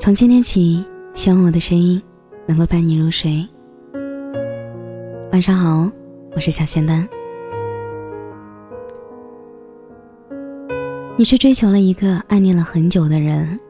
[0.00, 0.82] 从今天起，
[1.12, 2.02] 希望我的声音
[2.46, 3.46] 能够伴你入睡。
[5.30, 5.90] 晚上好，
[6.34, 7.06] 我是小仙丹。
[11.18, 13.60] 你去追求了一个暗恋了很久的人，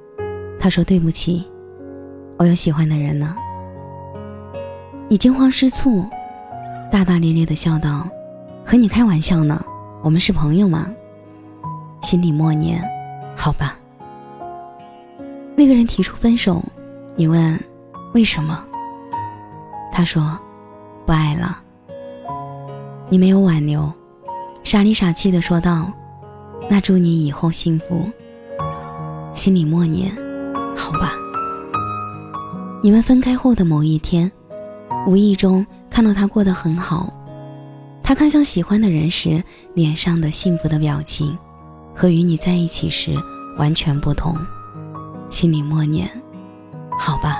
[0.56, 1.44] 他说对不起，
[2.38, 3.34] 我有喜欢的人了。
[5.08, 6.08] 你惊慌失措，
[6.92, 8.08] 大大咧咧的笑道
[8.64, 9.60] ：“和你开玩笑呢，
[10.00, 10.94] 我们是朋友吗？”
[12.02, 12.80] 心里默念
[13.34, 13.76] ：“好吧。”
[15.60, 16.64] 那个人提出分手，
[17.16, 17.62] 你问
[18.14, 18.64] 为什么？
[19.92, 20.40] 他说
[21.04, 21.60] 不爱了。
[23.10, 23.92] 你没有挽留，
[24.62, 25.92] 傻里傻气的说道
[26.70, 28.10] ：“那祝你以后幸福。”
[29.36, 30.10] 心里默念
[30.74, 31.12] ：“好吧。”
[32.82, 34.32] 你们分开后的某一天，
[35.06, 37.12] 无意中看到他过得很好，
[38.02, 41.36] 他看向喜欢的人时脸上的幸福的表情，
[41.94, 43.14] 和与你在一起时
[43.58, 44.34] 完全不同。
[45.30, 46.10] 心里默念
[46.98, 47.38] ：“好吧。”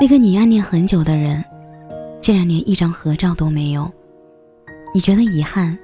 [0.00, 1.44] 那个你暗恋很久的人，
[2.20, 3.90] 竟然连一张合照都没有。
[4.94, 5.76] 你觉得遗憾，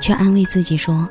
[0.00, 1.08] 却安慰自己说：“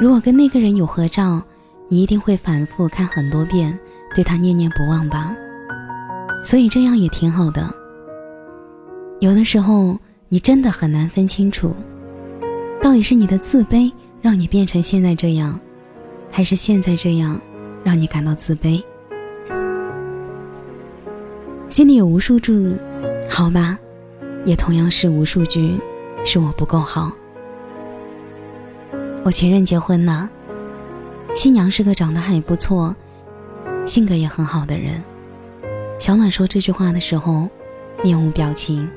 [0.00, 1.42] 如果跟那个人有合照，
[1.88, 3.76] 你一定会反复看很多遍，
[4.14, 5.34] 对他念念不忘吧。”
[6.44, 7.68] 所以这样也挺好的。
[9.20, 11.74] 有的时候，你真的很难分清楚，
[12.82, 15.58] 到底是你的自卑让你变成现在这样，
[16.30, 17.40] 还是现在这样。
[17.86, 18.82] 让你感到自卑，
[21.68, 22.76] 心里有无数句
[23.30, 23.78] “好吧”，
[24.44, 25.78] 也同样是无数句
[26.26, 27.12] “是我不够好”。
[29.22, 30.28] 我前任结婚了，
[31.32, 32.92] 新娘是个长得还不错、
[33.84, 35.00] 性格也很好的人。
[36.00, 37.48] 小暖说这句话的时候，
[38.02, 38.90] 面无表情。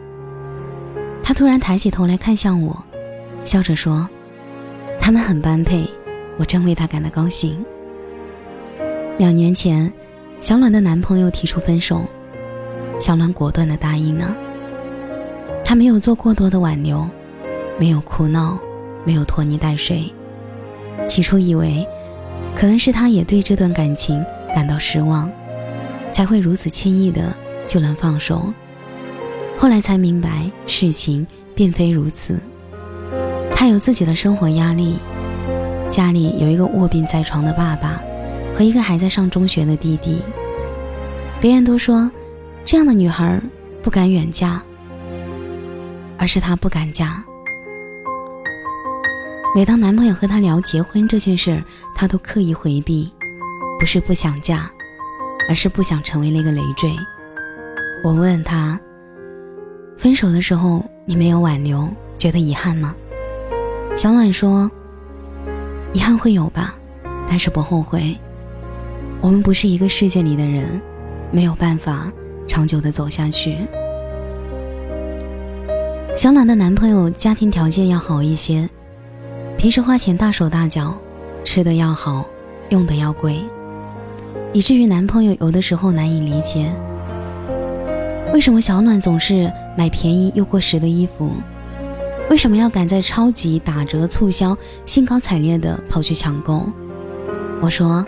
[1.22, 2.76] 他突然抬起头来看向我，
[3.44, 4.10] 笑着说
[5.00, 5.88] ：“他们很般配，
[6.40, 7.64] 我真为他感到高兴。”
[9.20, 9.92] 两年前，
[10.39, 12.04] 小暖的男朋友提出分手，
[13.02, 14.33] 小暖果断的答应了。
[15.66, 17.05] 她没有做过多的挽留，
[17.77, 18.58] 没有哭闹，
[19.04, 20.10] 没有拖泥带水。
[21.05, 21.86] 起初以为，
[22.55, 25.30] 可能是他也对这段感情感到失望，
[26.14, 27.36] 才会如此轻易的
[27.67, 28.54] 就能放手。
[29.58, 32.39] 后来才明白，事情并非如此。
[33.54, 34.98] 他有自己的生活压力，
[35.92, 38.02] 家里有一个卧病在床的爸爸。
[38.59, 40.21] 和一个还在上中学的弟弟，
[41.39, 42.11] 别人都说
[42.65, 43.42] 这样的女孩
[43.81, 44.61] 不敢远嫁，
[46.17, 47.23] 而是她不敢嫁。
[49.55, 51.64] 每当男朋友和她聊结婚这件事，
[51.95, 53.09] 她都刻意回避，
[53.80, 54.69] 不是不想嫁，
[55.48, 56.92] 而是不想成为那个累赘。
[58.03, 58.77] 我问她，
[59.98, 61.87] 分手的时候你没有挽留，
[62.17, 62.93] 觉得遗憾吗？
[63.95, 64.69] 小暖说，
[65.93, 66.75] 遗憾会有吧，
[67.25, 68.14] 但是不后悔。
[69.21, 70.80] 我们不是一个世界里的人，
[71.30, 72.11] 没有办法
[72.47, 73.57] 长久的走下去。
[76.15, 78.69] 小暖的男朋友家庭条件要好一些，
[79.57, 80.97] 平时花钱大手大脚，
[81.43, 82.25] 吃的要好，
[82.69, 83.41] 用的要贵，
[84.53, 86.71] 以至于男朋友有的时候难以理解，
[88.33, 91.31] 为什么小暖总是买便宜又过时的衣服，
[92.30, 96.63] 为什么要赶在超级打折促销，兴高采烈的跑去抢购？
[97.61, 98.05] 我说。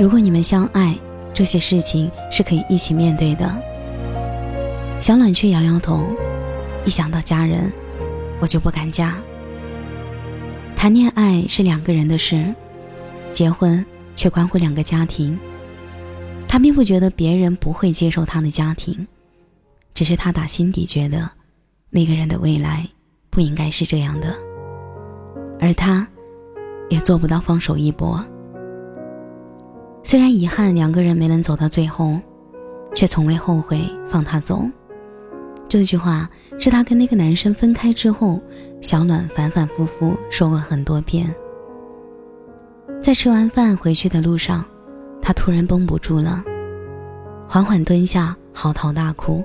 [0.00, 0.96] 如果你们相爱，
[1.32, 3.50] 这些事情是可以一起面对的。
[5.00, 6.06] 小暖却摇摇头，
[6.84, 7.72] 一想到家人，
[8.40, 9.16] 我就不敢嫁。
[10.76, 12.54] 谈恋爱是两个人的事，
[13.32, 15.38] 结婚却关乎两个家庭。
[16.48, 19.06] 他并不觉得别人不会接受他的家庭，
[19.94, 21.28] 只是他打心底觉得，
[21.90, 22.86] 那个人的未来
[23.30, 24.34] 不应该是这样的，
[25.60, 26.06] 而他，
[26.88, 28.24] 也做不到放手一搏。
[30.06, 32.16] 虽然遗憾两个人没能走到最后，
[32.94, 34.64] 却从未后悔放他走。
[35.68, 36.30] 这句话
[36.60, 38.40] 是他跟那个男生分开之后，
[38.80, 41.34] 小暖反反复复说过很多遍。
[43.02, 44.64] 在吃完饭回去的路上，
[45.20, 46.40] 他突然绷不住了，
[47.48, 49.42] 缓缓蹲下，嚎啕大哭。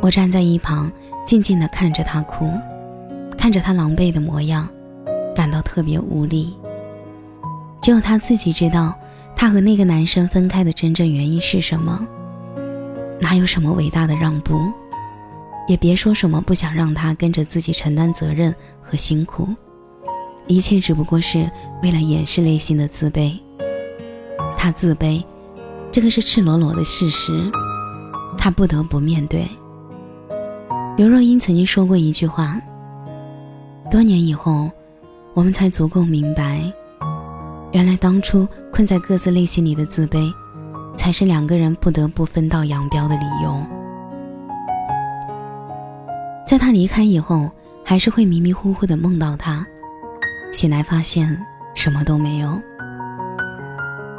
[0.00, 0.88] 我站在一旁，
[1.26, 2.48] 静静地看着他哭，
[3.36, 4.68] 看着他狼狈的模样，
[5.34, 6.56] 感到特别无力。
[7.82, 8.94] 只有他自己知道。
[9.40, 12.04] 他和那个男生分开的真正原因是什么？
[13.20, 14.58] 哪有什么伟大的让步？
[15.68, 18.52] 也别说什么不想让他跟着自己承担责任
[18.82, 19.48] 和辛苦，
[20.48, 21.48] 一切只不过是
[21.84, 23.38] 为了掩饰内心的自卑。
[24.56, 25.22] 他自卑，
[25.92, 27.48] 这个是赤裸裸的事实，
[28.36, 29.46] 他不得不面对。
[30.96, 32.60] 刘若英曾经说过一句话：
[33.88, 34.68] 多年以后，
[35.32, 36.60] 我们才足够明白。
[37.70, 40.32] 原来当初困在各自内心里的自卑，
[40.96, 43.62] 才是两个人不得不分道扬镳的理由。
[46.46, 47.50] 在他离开以后，
[47.84, 49.66] 还是会迷迷糊糊的梦到他，
[50.50, 51.38] 醒来发现
[51.74, 52.58] 什么都没有。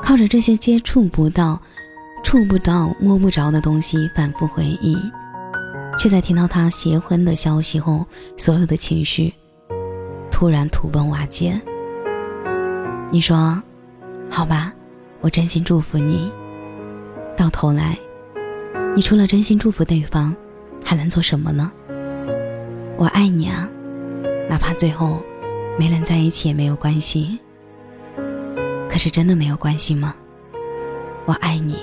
[0.02, 1.60] 靠着这些接触不到、
[2.24, 4.95] 触不到、摸不着的东西反复回忆，
[6.00, 8.06] 却在听到他结婚的消息后，
[8.38, 9.34] 所有的情绪
[10.31, 11.60] 突然土崩瓦解。
[13.12, 13.60] 你说，
[14.30, 14.72] 好吧，
[15.20, 16.32] 我真心祝福你。
[17.36, 17.98] 到头来，
[18.96, 20.36] 你除了真心祝福对方，
[20.86, 21.72] 还能做什么呢？
[22.98, 23.68] 我爱你啊，
[24.48, 25.24] 哪怕最后
[25.80, 27.40] 没能在一起也没有关系。
[28.88, 30.14] 可是真的没有关系吗？
[31.26, 31.80] 我爱你，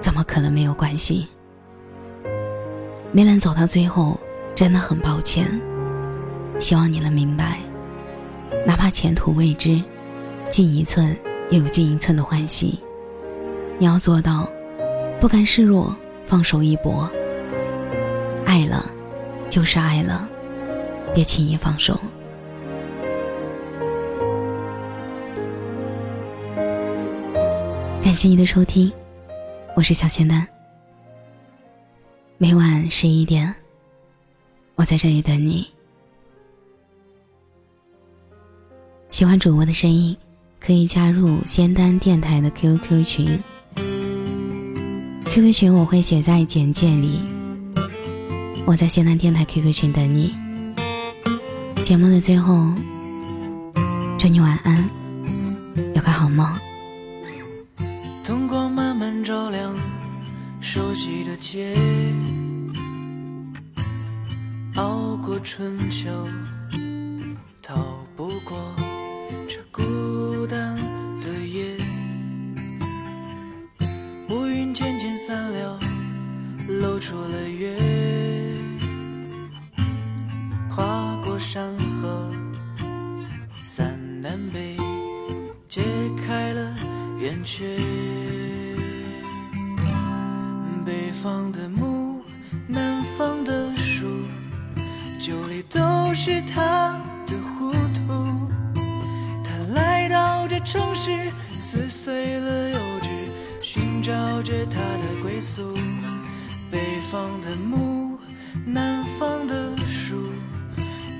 [0.00, 1.26] 怎么可能没有关系？
[3.10, 4.16] 没能走到最后，
[4.54, 5.60] 真的很抱歉。
[6.60, 7.58] 希望你能明白，
[8.64, 9.82] 哪怕前途未知，
[10.50, 11.16] 进一寸
[11.50, 12.78] 又有进一寸的欢喜。
[13.78, 14.48] 你要做到，
[15.20, 15.94] 不甘示弱，
[16.24, 17.10] 放手一搏。
[18.46, 18.86] 爱了，
[19.50, 20.28] 就是爱了，
[21.14, 21.98] 别轻易放手。
[28.02, 28.90] 感谢你的收听，
[29.74, 30.46] 我是小仙丹。
[32.38, 33.54] 每晚十一点，
[34.74, 35.66] 我在这里等你。
[39.10, 40.16] 喜欢主播的声音，
[40.60, 43.42] 可以加入仙丹电台的 QQ 群。
[45.24, 47.20] QQ 群我会写在简介里。
[48.64, 50.34] 我在仙丹电台 QQ 群等你。
[51.82, 52.72] 节目的最后，
[54.18, 54.88] 祝你晚安，
[55.94, 56.52] 有个好梦。
[58.24, 59.72] 灯光慢慢照亮
[60.60, 61.76] 熟悉的街，
[64.74, 66.10] 熬过春秋，
[67.62, 67.76] 逃
[68.16, 68.56] 不过
[69.48, 70.76] 这孤单
[71.20, 71.76] 的夜。
[74.28, 75.78] 乌云渐渐散了，
[76.68, 77.76] 露出了月，
[80.68, 82.30] 跨过山河，
[83.62, 84.76] 三南北，
[85.68, 85.82] 揭
[86.26, 86.74] 开了
[87.18, 87.78] 圆缺。
[90.84, 92.20] 北方的木，
[92.68, 94.06] 南方的树，
[95.18, 97.00] 酒里都是他
[100.60, 103.08] 城市，撕碎了幼稚，
[103.60, 104.12] 寻找
[104.42, 105.74] 着他的归宿。
[106.70, 108.18] 北方的木，
[108.64, 110.30] 南方的树，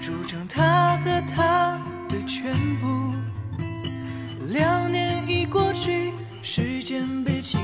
[0.00, 3.14] 筑成他和他的全部。
[4.48, 6.12] 两年已过去，
[6.42, 7.60] 时间被倾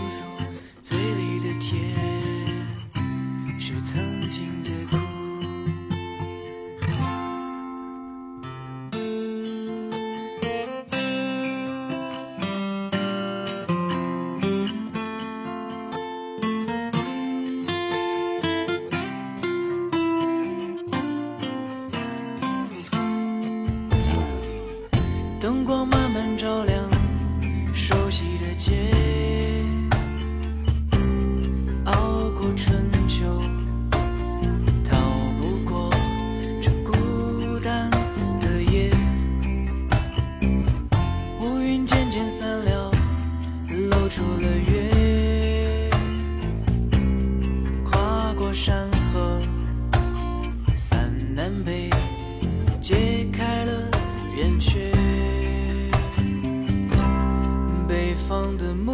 [58.13, 58.93] 北方的木。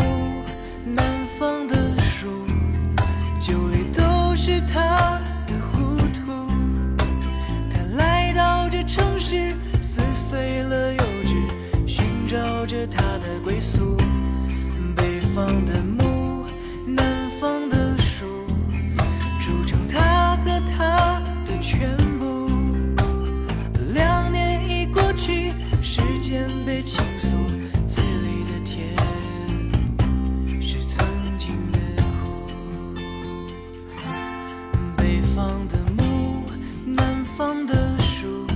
[37.48, 38.46] 放的书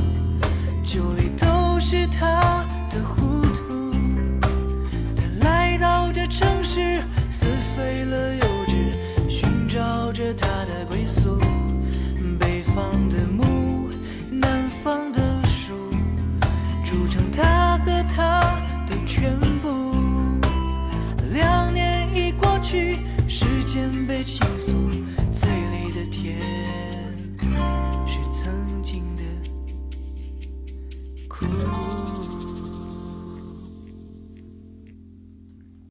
[0.85, 2.52] 酒里都是他